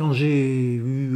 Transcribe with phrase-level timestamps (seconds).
[0.00, 1.12] Quand j'ai eu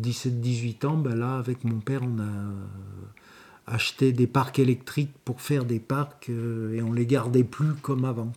[0.00, 5.64] 17-18 ans, ben là, avec mon père, on a acheté des parcs électriques pour faire
[5.64, 8.30] des parcs et on les gardait plus comme avant.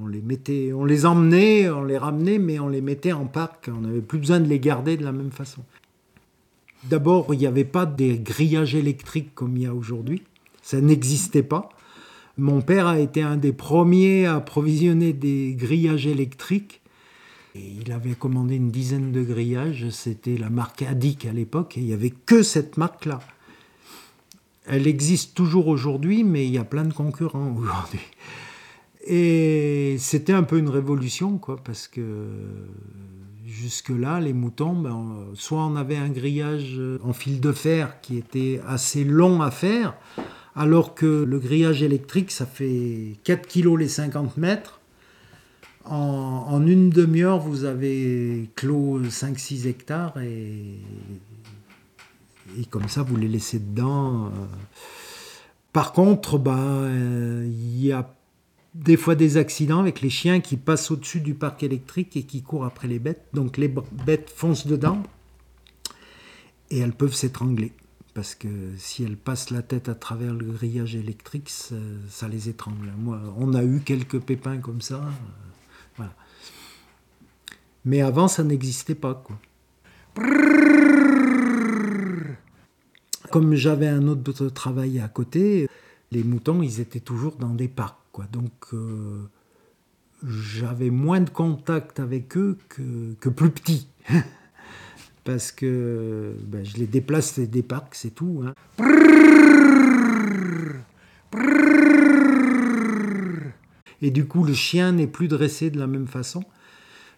[0.00, 3.68] On les mettait, on les emmenait, on les ramenait, mais on les mettait en parc.
[3.70, 5.62] On n'avait plus besoin de les garder de la même façon.
[6.84, 10.22] D'abord, il n'y avait pas des grillages électriques comme il y a aujourd'hui.
[10.62, 11.68] Ça n'existait pas.
[12.38, 16.80] Mon père a été un des premiers à approvisionner des grillages électriques.
[17.54, 19.88] Il avait commandé une dizaine de grillages.
[19.90, 21.78] C'était la marque Adic à l'époque.
[21.78, 23.20] Et il n'y avait que cette marque-là.
[24.66, 28.00] Elle existe toujours aujourd'hui, mais il y a plein de concurrents aujourd'hui.
[29.06, 32.26] Et c'était un peu une révolution, parce que
[33.46, 38.60] jusque-là, les moutons, ben, soit on avait un grillage en fil de fer qui était
[38.66, 39.94] assez long à faire,
[40.56, 44.80] alors que le grillage électrique, ça fait 4 kg les 50 mètres.
[45.86, 50.78] En, une demi-heure, vous avez clos 5-6 hectares et,
[52.70, 54.30] comme ça, vous les laissez dedans.
[55.72, 58.14] Par contre, ben, il y a
[58.74, 62.42] des fois des accidents avec les chiens qui passent au-dessus du parc électrique et qui
[62.42, 63.26] courent après les bêtes.
[63.32, 65.02] Donc les bêtes foncent dedans
[66.70, 67.72] et elles peuvent s'étrangler.
[68.14, 72.92] Parce que si elles passent la tête à travers le grillage électrique, ça, les étrangle.
[72.96, 75.02] Moi, on a eu quelques pépins comme ça.
[77.84, 79.22] Mais avant, ça n'existait pas.
[83.30, 85.68] Comme j'avais un autre travail à côté,
[86.12, 87.98] les moutons, ils étaient toujours dans des parcs.
[88.32, 89.28] Donc euh,
[90.26, 93.88] j'avais moins de contact avec eux que, plus petits.
[95.24, 98.44] Parce que ben, je les déplace des parcs, c'est tout.
[98.44, 98.54] Hein.
[104.04, 106.44] Et du coup, le chien n'est plus dressé de la même façon.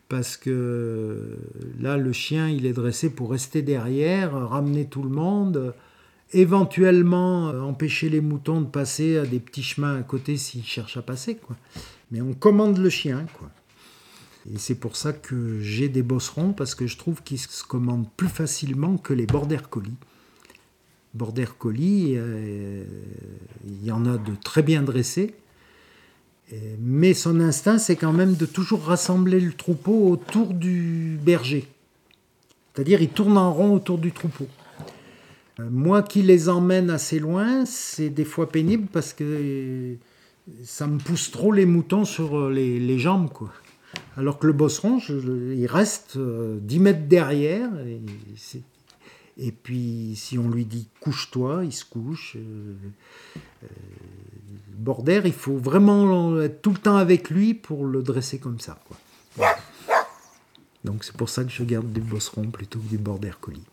[0.09, 1.37] Parce que
[1.81, 5.75] là, le chien, il est dressé pour rester derrière, ramener tout le monde
[6.33, 10.97] éventuellement euh, empêcher les moutons de passer à des petits chemins à côté s'ils cherchent
[10.97, 11.38] à passer.
[12.11, 13.27] Mais on commande le chien.
[13.38, 13.50] Quoi.
[14.53, 18.09] Et c'est pour ça que j'ai des bosserons, parce que je trouve qu'ils se commandent
[18.16, 19.97] plus facilement que les border collies.
[21.15, 22.84] Border collies, euh,
[23.66, 25.34] il y en a de très bien dressés,
[26.81, 31.67] mais son instinct, c'est quand même de toujours rassembler le troupeau autour du berger.
[32.75, 34.47] C'est-à-dire, il tourne en rond autour du troupeau.
[35.61, 39.95] Euh, moi qui les emmène assez loin, c'est des fois pénible parce que
[40.62, 43.31] ça me pousse trop les moutons sur euh, les, jambes.
[43.33, 43.51] Quoi.
[44.17, 47.71] Alors que le bosseron, il reste 10 euh, mètres derrière.
[49.53, 52.37] Puis si on lui dit couche-toi, il se couche.
[54.71, 58.79] Border, il faut vraiment être tout le temps avec lui pour le dresser comme ça.
[58.87, 58.97] Quoi.
[60.85, 63.67] Donc c'est pour ça que je garde des bosserons plutôt que des border colis.